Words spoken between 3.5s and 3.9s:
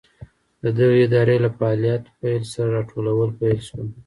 شول.